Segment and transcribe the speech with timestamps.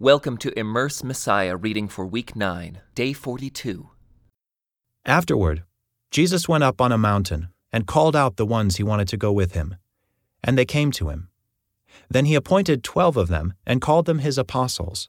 [0.00, 3.90] Welcome to Immerse Messiah reading for week 9, day 42.
[5.04, 5.64] Afterward,
[6.12, 9.32] Jesus went up on a mountain and called out the ones he wanted to go
[9.32, 9.74] with him,
[10.44, 11.30] and they came to him.
[12.08, 15.08] Then he appointed twelve of them and called them his apostles.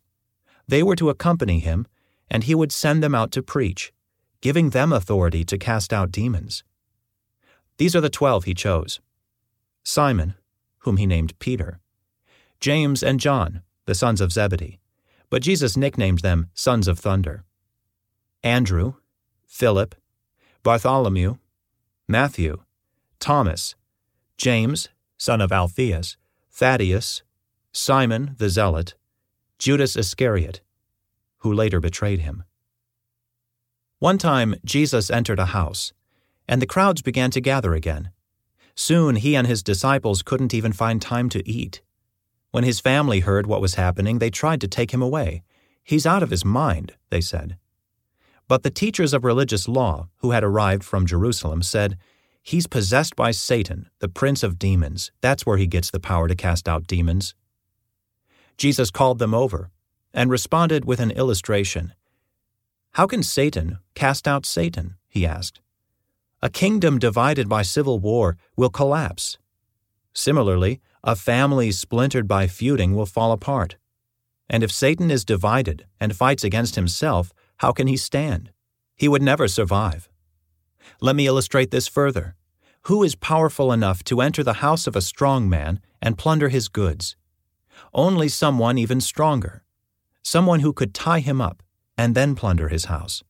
[0.67, 1.85] They were to accompany him,
[2.27, 3.93] and he would send them out to preach,
[4.41, 6.63] giving them authority to cast out demons.
[7.77, 9.01] These are the twelve he chose
[9.83, 10.33] Simon,
[10.79, 11.79] whom he named Peter,
[12.59, 14.77] James and John, the sons of Zebedee,
[15.31, 17.43] but Jesus nicknamed them sons of thunder.
[18.43, 18.93] Andrew,
[19.47, 19.95] Philip,
[20.61, 21.37] Bartholomew,
[22.07, 22.61] Matthew,
[23.19, 23.73] Thomas,
[24.37, 26.17] James, son of Alphaeus,
[26.51, 27.23] Thaddaeus,
[27.71, 28.93] Simon the Zealot,
[29.57, 30.61] Judas Iscariot,
[31.39, 32.43] who later betrayed him.
[33.97, 35.93] One time Jesus entered a house,
[36.47, 38.11] and the crowds began to gather again.
[38.75, 41.81] Soon he and his disciples couldn't even find time to eat.
[42.51, 45.43] When his family heard what was happening, they tried to take him away.
[45.83, 47.57] He's out of his mind, they said.
[48.47, 51.97] But the teachers of religious law, who had arrived from Jerusalem, said,
[52.41, 55.11] He's possessed by Satan, the prince of demons.
[55.21, 57.35] That's where he gets the power to cast out demons.
[58.57, 59.69] Jesus called them over
[60.13, 61.93] and responded with an illustration.
[62.93, 64.95] How can Satan cast out Satan?
[65.07, 65.61] he asked.
[66.41, 69.37] A kingdom divided by civil war will collapse.
[70.13, 73.77] Similarly, a family splintered by feuding will fall apart.
[74.49, 78.51] And if Satan is divided and fights against himself, how can he stand?
[78.95, 80.09] He would never survive.
[81.01, 82.35] Let me illustrate this further.
[82.83, 86.67] Who is powerful enough to enter the house of a strong man and plunder his
[86.67, 87.15] goods?
[87.93, 89.63] Only someone even stronger.
[90.23, 91.63] Someone who could tie him up
[91.97, 93.23] and then plunder his house.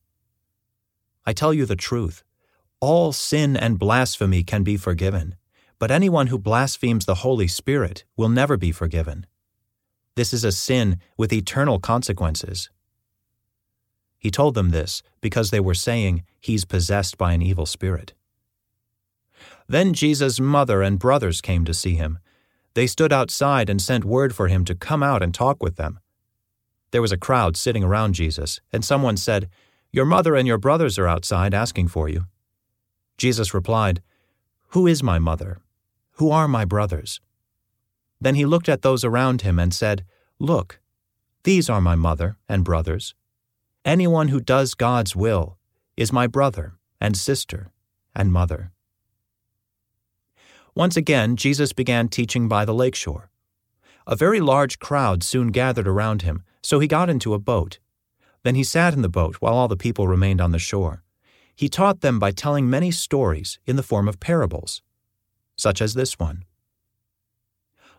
[1.26, 2.24] I tell you the truth.
[2.80, 5.34] All sin and blasphemy can be forgiven,
[5.80, 9.24] but anyone who blasphemes the Holy Spirit will never be forgiven.
[10.14, 12.68] This is a sin with eternal consequences.
[14.18, 18.12] He told them this because they were saying he's possessed by an evil spirit.
[19.68, 22.18] Then Jesus' mother and brothers came to see him.
[22.74, 25.98] They stood outside and sent word for him to come out and talk with them.
[26.90, 29.48] There was a crowd sitting around Jesus, and someone said,
[29.92, 32.26] Your mother and your brothers are outside asking for you.
[33.16, 34.02] Jesus replied,
[34.68, 35.62] Who is my mother
[36.20, 37.18] who are my brothers?
[38.20, 40.04] Then he looked at those around him and said,
[40.38, 40.78] Look,
[41.44, 43.14] these are my mother and brothers.
[43.86, 45.56] Anyone who does God's will
[45.96, 47.72] is my brother and sister
[48.14, 48.70] and mother.
[50.74, 53.30] Once again, Jesus began teaching by the lakeshore.
[54.06, 57.78] A very large crowd soon gathered around him, so he got into a boat.
[58.42, 61.02] Then he sat in the boat while all the people remained on the shore.
[61.56, 64.82] He taught them by telling many stories in the form of parables
[65.60, 66.44] such as this one.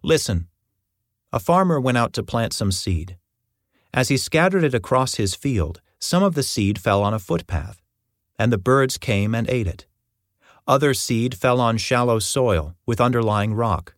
[0.03, 0.47] Listen.
[1.31, 3.17] A farmer went out to plant some seed.
[3.93, 7.81] As he scattered it across his field, some of the seed fell on a footpath,
[8.39, 9.85] and the birds came and ate it.
[10.67, 13.95] Other seed fell on shallow soil with underlying rock.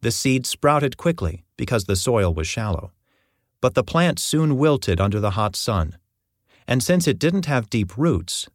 [0.00, 2.92] The seed sprouted quickly because the soil was shallow,
[3.60, 5.96] but the plant soon wilted under the hot sun,
[6.66, 8.48] and since it didn't have deep roots,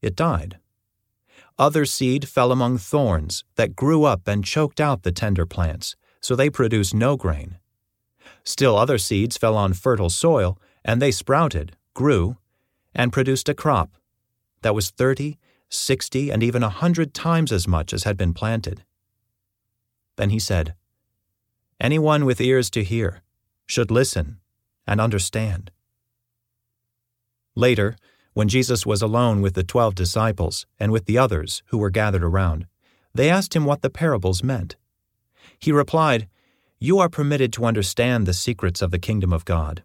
[0.00, 0.58] it died.
[1.58, 6.36] Other seed fell among thorns that grew up and choked out the tender plants, so
[6.36, 7.56] they produced no grain.
[8.44, 12.36] Still other seeds fell on fertile soil, and they sprouted, grew,
[12.94, 13.96] and produced a crop
[14.62, 15.38] that was thirty,
[15.70, 18.84] sixty, and even a hundred times as much as had been planted.
[20.16, 20.74] Then he said,
[21.80, 23.22] Anyone with ears to hear
[23.66, 24.40] should listen
[24.86, 25.70] and understand.
[27.54, 27.96] Later,
[28.36, 32.22] when Jesus was alone with the twelve disciples and with the others who were gathered
[32.22, 32.66] around,
[33.14, 34.76] they asked him what the parables meant.
[35.58, 36.28] He replied,
[36.78, 39.84] You are permitted to understand the secrets of the kingdom of God.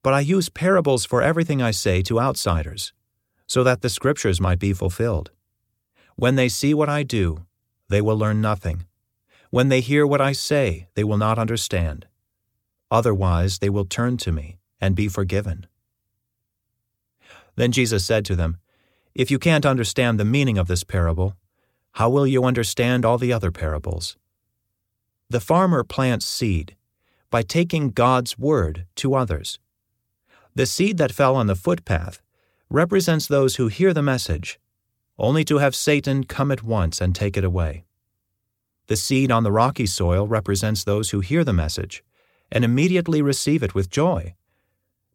[0.00, 2.92] But I use parables for everything I say to outsiders,
[3.48, 5.32] so that the scriptures might be fulfilled.
[6.14, 7.46] When they see what I do,
[7.88, 8.86] they will learn nothing.
[9.50, 12.06] When they hear what I say, they will not understand.
[12.92, 15.66] Otherwise, they will turn to me and be forgiven.
[17.56, 18.58] Then Jesus said to them,
[19.14, 21.34] If you can't understand the meaning of this parable,
[21.92, 24.16] how will you understand all the other parables?
[25.28, 26.76] The farmer plants seed
[27.30, 29.58] by taking God's word to others.
[30.54, 32.20] The seed that fell on the footpath
[32.68, 34.58] represents those who hear the message,
[35.18, 37.84] only to have Satan come at once and take it away.
[38.86, 42.02] The seed on the rocky soil represents those who hear the message
[42.50, 44.34] and immediately receive it with joy.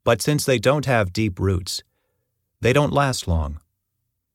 [0.04, 1.84] But since they don't have deep roots,
[2.62, 3.60] they don't last long.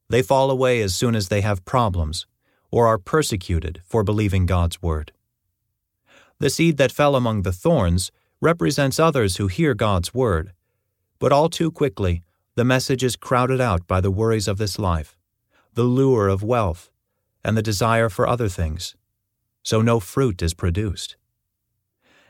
[0.09, 2.27] They fall away as soon as they have problems
[2.71, 5.13] or are persecuted for believing God's word.
[6.39, 8.11] The seed that fell among the thorns
[8.41, 10.53] represents others who hear God's word,
[11.19, 12.23] but all too quickly,
[12.55, 15.17] the message is crowded out by the worries of this life,
[15.75, 16.91] the lure of wealth,
[17.45, 18.95] and the desire for other things,
[19.63, 21.17] so no fruit is produced.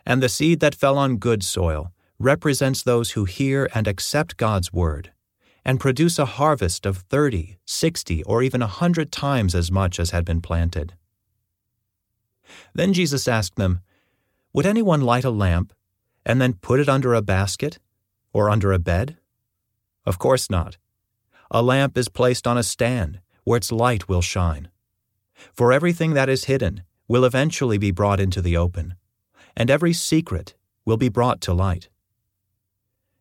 [0.04, 4.72] And the seed that fell on good soil represents those who hear and accept God's
[4.72, 5.12] word
[5.64, 10.10] and produce a harvest of 30, 60, or even a 100 times as much as
[10.10, 10.94] had been planted.
[12.74, 13.80] Then Jesus asked them,
[14.52, 15.72] Would anyone light a lamp
[16.26, 17.78] and then put it under a basket
[18.32, 19.16] or under a bed?
[20.04, 20.78] Of course not.
[21.50, 24.68] A lamp is placed on a stand where its light will shine.
[25.52, 28.94] For everything that is hidden will eventually be brought into the open,
[29.56, 30.54] and every secret
[30.84, 31.88] will be brought to light.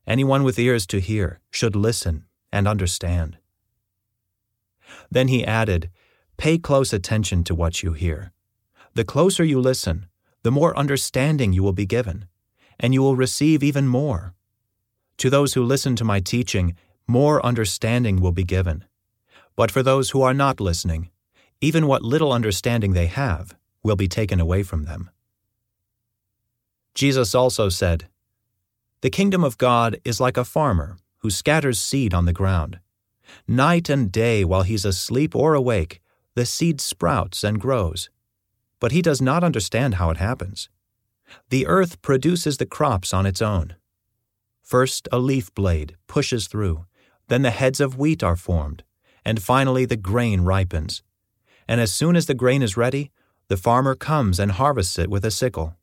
[0.07, 3.37] Anyone with ears to hear should listen and understand.
[5.09, 5.89] Then he added,
[6.37, 8.31] Pay close attention to what you hear.
[8.93, 10.07] The closer you listen,
[10.43, 12.25] the more understanding you will be given,
[12.79, 14.33] and you will receive even more.
[15.17, 16.75] To those who listen to my teaching,
[17.07, 18.85] more understanding will be given.
[19.55, 21.11] But for those who are not listening,
[21.59, 25.11] even what little understanding they have will be taken away from them.
[26.95, 28.07] Jesus also said,
[29.01, 32.79] The kingdom of God is like a farmer who scatters seed on the ground.
[33.47, 36.01] Night and day, while he's asleep or awake,
[36.35, 38.09] the seed sprouts and grows.
[38.79, 40.69] But he does not understand how it happens.
[41.49, 43.75] The earth produces the crops on its own.
[44.61, 46.85] First, a leaf blade pushes through,
[47.27, 48.83] then the heads of wheat are formed,
[49.23, 51.03] and finally the grain ripens.
[51.67, 53.11] And as soon as the grain is ready,
[53.47, 55.75] the farmer comes and harvests it with a sickle.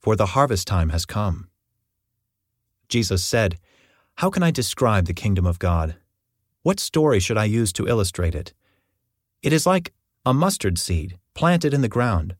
[0.00, 1.48] For the harvest time has come.
[2.88, 3.58] Jesus said,
[4.16, 5.96] how can I describe the kingdom of God?
[6.62, 8.54] What story should I use to illustrate it?
[9.42, 9.92] It is like
[10.24, 12.34] a mustard seed planted in the ground.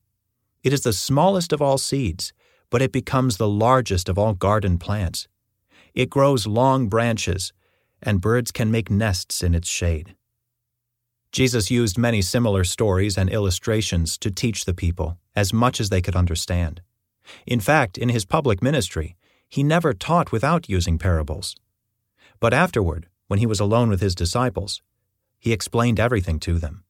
[0.63, 2.33] It is the smallest of all seeds,
[2.71, 5.29] but it becomes the largest of all garden plants.
[5.93, 7.53] It grows long branches,
[8.03, 10.17] and birds can make nests in its shade.
[11.31, 16.01] Jesus used many similar stories and illustrations to teach the people as much as they
[16.01, 16.81] could understand.
[17.47, 19.15] In fact, in his public ministry,
[19.47, 21.55] he never taught without using parables.
[22.41, 24.83] But afterward, when he was alone with his disciples,
[25.39, 26.85] he explained everything to them.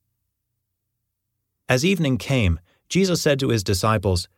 [1.69, 4.29] As evening came, Jesus said to his disciples,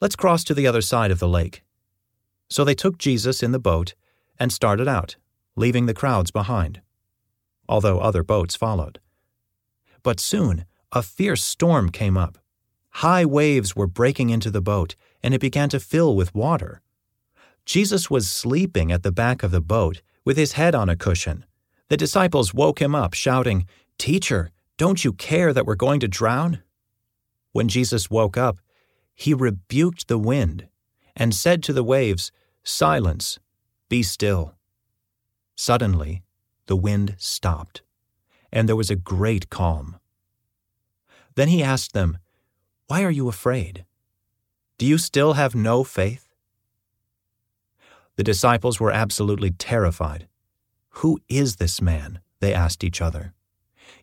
[0.00, 1.62] Let's cross to the other side of the lake.
[2.48, 3.94] So they took Jesus in the boat
[4.38, 5.16] and started out,
[5.54, 6.80] leaving the crowds behind,
[7.68, 8.98] although other boats followed.
[10.02, 12.38] But soon a fierce storm came up.
[12.96, 16.82] High waves were breaking into the boat, and it began to fill with water.
[17.64, 21.44] Jesus was sleeping at the back of the boat with his head on a cushion.
[21.88, 23.66] The disciples woke him up, shouting,
[23.98, 26.62] Teacher, don't you care that we're going to drown?
[27.52, 28.58] When Jesus woke up,
[29.14, 30.68] he rebuked the wind
[31.14, 32.32] and said to the waves,
[32.64, 33.38] Silence,
[33.88, 34.54] be still.
[35.54, 36.22] Suddenly,
[36.66, 37.82] the wind stopped,
[38.50, 39.98] and there was a great calm.
[41.34, 42.18] Then he asked them,
[42.86, 43.84] Why are you afraid?
[44.78, 46.31] Do you still have no faith?
[48.22, 50.28] The disciples were absolutely terrified.
[51.00, 52.20] Who is this man?
[52.38, 53.34] They asked each other.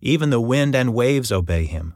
[0.01, 1.95] Even the wind and waves obey him.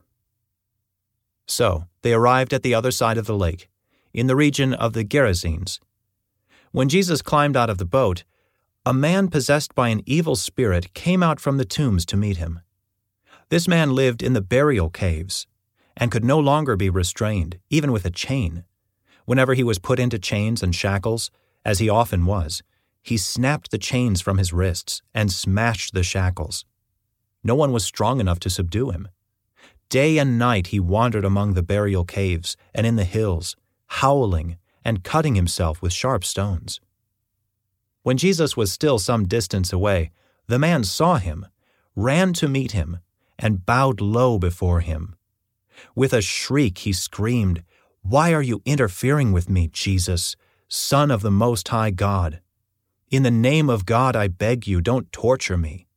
[1.48, 3.70] So they arrived at the other side of the lake,
[4.14, 5.82] in the region of the Gerasenes.
[6.72, 8.24] When Jesus climbed out of the boat,
[8.86, 12.62] a man possessed by an evil spirit came out from the tombs to meet him.
[13.50, 15.46] This man lived in the burial caves
[15.98, 18.64] and could no longer be restrained, even with a chain.
[19.26, 21.30] Whenever he was put into chains and shackles,
[21.66, 22.62] as he often was,
[23.02, 26.66] he snapped the chains from his wrists and smashed the shackles.
[27.44, 29.08] No one was strong enough to subdue him.
[29.90, 33.56] Day and night he wandered among the burial caves and in the hills,
[33.88, 36.80] howling and cutting himself with sharp stones.
[38.04, 40.12] When Jesus was still some distance away,
[40.48, 41.46] the man saw him,
[41.96, 43.00] ran to meet him,
[43.38, 45.16] and bowed low before him.
[45.96, 47.64] With a shriek he screamed,
[48.02, 50.36] Why are you interfering with me, Jesus?
[50.68, 52.42] Son of the Most High God.
[53.10, 55.88] In the name of God, I beg you, don't torture me.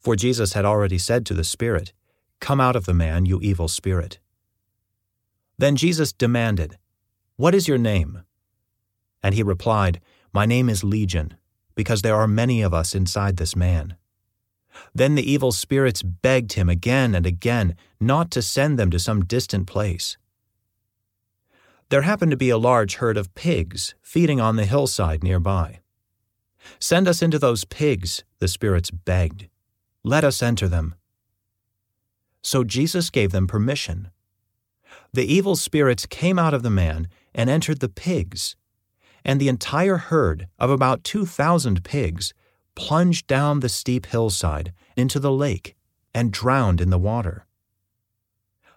[0.00, 1.92] For Jesus had already said to the Spirit,
[2.40, 4.18] Come out of the man, you evil spirit.
[5.58, 6.78] Then Jesus demanded,
[7.36, 8.22] What is your name?
[9.22, 10.00] And he replied,
[10.32, 11.36] My name is Legion,
[11.74, 13.96] because there are many of us inside this man.
[14.94, 19.24] Then the evil spirits begged him again and again not to send them to some
[19.24, 20.18] distant place.
[21.88, 25.80] There happened to be a large herd of pigs feeding on the hillside nearby.
[26.80, 29.48] Send us into those pigs, the spirits begged.
[30.02, 30.96] Let us enter them.
[32.42, 34.10] So Jesus gave them permission.
[35.12, 38.56] The evil spirits came out of the man and entered the pigs,
[39.24, 42.34] and the entire herd of about 2,000 pigs
[42.74, 45.76] plunged down the steep hillside into the lake
[46.12, 47.46] and drowned in the water.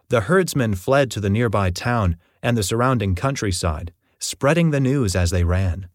[0.09, 5.29] The herdsmen fled to the nearby town and the surrounding countryside, spreading the news as
[5.29, 5.87] they ran.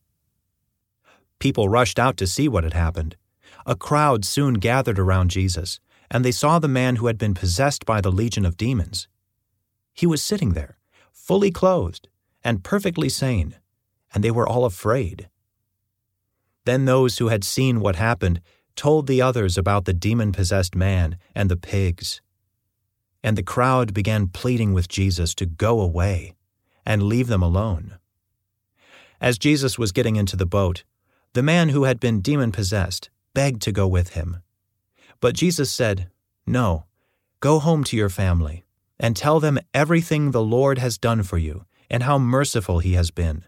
[1.41, 3.17] People rushed out to see what had happened.
[3.67, 5.81] A crowd soon gathered around Jesus,
[6.11, 9.09] and they saw the man who had been possessed by the legion of demons.
[9.93, 10.79] He was sitting there,
[11.13, 12.09] fully clothed
[12.45, 13.57] and perfectly sane,
[14.15, 15.29] and they were all afraid.
[16.65, 18.41] Then those who had seen what happened
[18.77, 22.21] told the others about the demon possessed man and the pigs.
[23.25, 26.35] And the crowd began pleading with Jesus to go away
[26.87, 27.99] and leave them alone.
[29.21, 30.85] As Jesus was getting into the boat,
[31.33, 34.43] the man who had been demon possessed begged to go with him.
[35.21, 36.11] But Jesus said,
[36.47, 36.85] No,
[37.41, 38.65] go home to your family
[39.01, 43.11] and tell them everything the Lord has done for you and how merciful he has
[43.11, 43.45] been.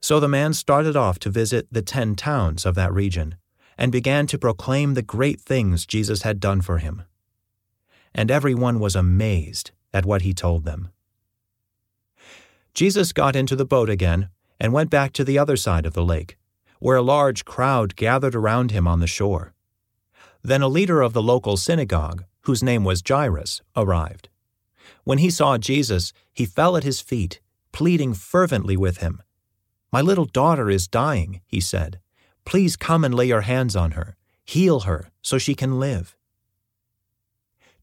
[0.00, 3.36] So the man started off to visit the ten towns of that region
[3.76, 7.04] and began to proclaim the great things Jesus had done for him.
[8.14, 10.90] And everyone was amazed at what he told them.
[12.74, 14.28] Jesus got into the boat again
[14.60, 16.36] and went back to the other side of the lake,
[16.80, 19.54] where a large crowd gathered around him on the shore.
[20.42, 24.28] Then a leader of the local synagogue, whose name was Jairus, arrived.
[25.04, 27.40] When he saw Jesus, he fell at his feet,
[27.72, 29.22] pleading fervently with him.
[29.92, 31.98] My little daughter is dying, he said.
[32.44, 36.16] Please come and lay your hands on her, heal her, so she can live.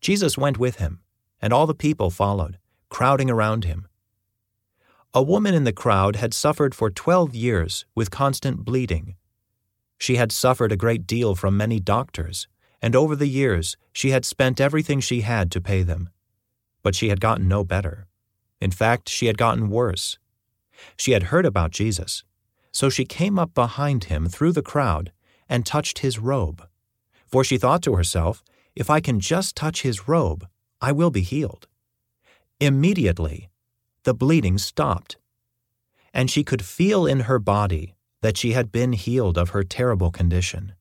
[0.02, 1.02] Jesus went with him,
[1.42, 2.58] and all the people followed,
[2.90, 3.88] crowding around him.
[5.14, 9.16] A woman in the crowd had suffered for twelve years with constant bleeding.
[9.98, 12.48] She had suffered a great deal from many doctors,
[12.82, 16.10] and over the years she had spent everything she had to pay them.
[16.84, 18.08] But she had gotten no better.
[18.60, 20.18] In fact, she had gotten worse.
[20.98, 22.24] She had heard about Jesus,
[22.72, 25.12] so she came up behind him through the crowd
[25.48, 26.68] and touched his robe.
[27.26, 28.44] For she thought to herself,
[28.76, 30.48] If I can just touch his robe,
[30.82, 31.68] I will be healed.
[32.60, 33.50] Immediately,
[34.04, 35.18] the bleeding stopped,
[36.14, 40.12] and she could feel in her body that she had been healed of her terrible
[40.12, 40.74] condition.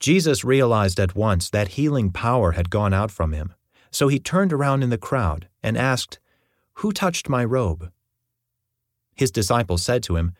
[0.00, 3.54] Jesus realized at once that healing power had gone out from him,
[3.90, 6.18] so he turned around in the crowd and asked,
[6.74, 7.90] Who touched my robe?
[9.14, 10.32] His disciples said to him,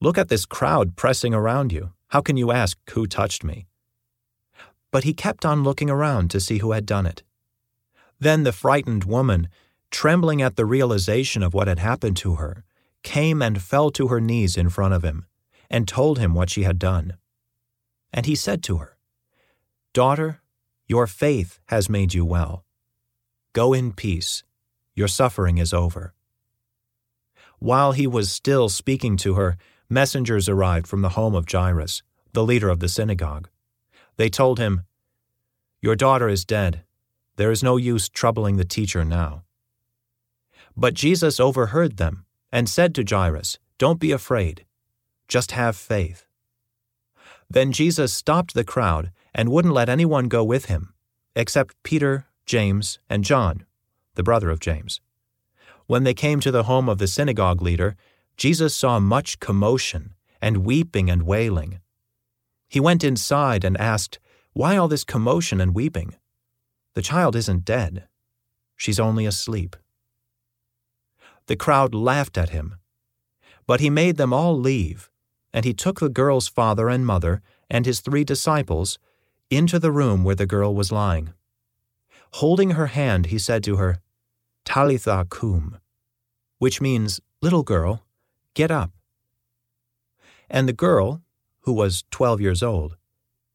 [0.00, 1.92] Look at this crowd pressing around you.
[2.08, 3.66] How can you ask, Who touched me?
[4.92, 7.24] But he kept on looking around to see who had done it.
[8.20, 9.48] Then the frightened woman
[9.92, 12.64] trembling at the realization of what had happened to her,
[13.04, 15.26] came and fell to her knees in front of him,
[15.70, 17.16] and told him what she had done.
[18.12, 18.96] And he said to her,
[19.92, 20.40] Daughter,
[20.86, 22.64] your faith has made you well.
[23.52, 24.42] Go in peace,
[24.94, 26.14] your suffering is over.
[27.58, 29.56] While he was still speaking to her,
[29.88, 33.48] messengers arrived from the home of Jairus, the leader of the synagogue.
[34.16, 34.82] They told him,
[35.80, 36.84] Your daughter is dead.
[37.36, 39.44] There is no use troubling the teacher now.
[40.76, 44.64] But Jesus overheard them and said to Jairus, Don't be afraid,
[45.28, 46.26] just have faith.
[47.48, 50.94] Then Jesus stopped the crowd and wouldn't let anyone go with him,
[51.36, 53.66] except Peter, James, and John,
[54.14, 55.00] the brother of James.
[55.86, 57.96] When they came to the home of the synagogue leader,
[58.38, 61.80] Jesus saw much commotion and weeping and wailing.
[62.72, 64.18] He went inside and asked,
[64.54, 66.14] Why all this commotion and weeping?
[66.94, 68.08] The child isn't dead.
[68.78, 69.76] She's only asleep.
[71.48, 72.76] The crowd laughed at him.
[73.66, 75.10] But he made them all leave,
[75.52, 78.98] and he took the girl's father and mother and his three disciples
[79.50, 81.34] into the room where the girl was lying.
[82.40, 83.98] Holding her hand, he said to her,
[84.64, 85.78] Talitha koum,
[86.56, 88.02] which means, Little girl,
[88.54, 88.92] get up.
[90.48, 91.20] And the girl,
[91.62, 92.96] who was twelve years old,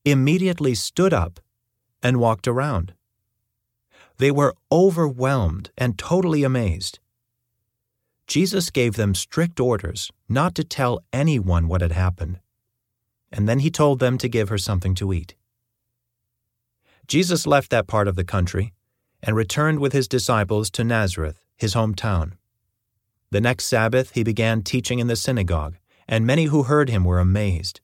[0.04, 1.40] immediately stood up
[2.02, 2.94] and walked around.
[4.18, 7.00] They were overwhelmed and totally amazed.
[8.26, 12.40] Jesus gave them strict orders not to tell anyone what had happened,
[13.32, 15.36] and then he told them to give her something to eat.
[17.08, 18.74] Jesus left that part of the country
[19.24, 22.34] and returned with his disciples to Nazareth, his hometown.
[23.32, 27.20] The next Sabbath he began teaching in the synagogue, and many who heard him were
[27.20, 27.82] amazed.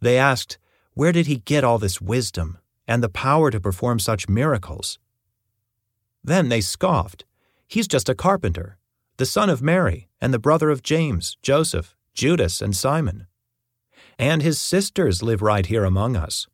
[0.00, 0.58] They asked,
[0.94, 4.98] Where did he get all this wisdom and the power to perform such miracles?
[6.22, 7.24] Then they scoffed,
[7.66, 8.78] He's just a carpenter
[9.16, 13.28] the son of Mary, and the brother of James, Joseph, Judas, and Simon.
[14.18, 16.48] And his sisters live right here among us.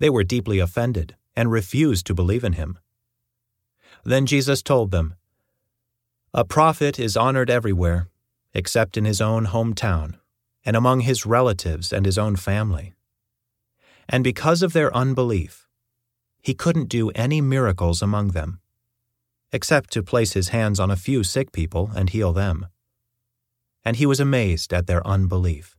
[0.00, 2.78] They were deeply offended and refused to believe in him.
[4.04, 5.14] Then Jesus told them,
[6.32, 8.08] A prophet is honored everywhere,
[8.52, 10.18] except in his own hometown
[10.64, 12.94] and among his relatives and his own family.
[14.08, 15.66] And because of their unbelief,
[16.42, 18.60] he couldn't do any miracles among them,
[19.52, 22.66] except to place his hands on a few sick people and heal them.
[23.84, 25.76] And he was amazed at their unbelief.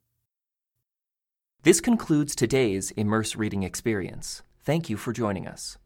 [1.64, 4.44] This concludes today's Immerse Reading Experience.
[4.64, 5.78] Thank you for joining us.